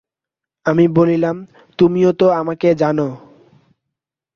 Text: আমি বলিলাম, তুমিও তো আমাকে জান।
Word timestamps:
আমি 0.65 0.85
বলিলাম, 0.87 1.35
তুমিও 1.79 2.11
তো 2.13 2.27
আমাকে 2.31 2.67
জান। 2.75 2.99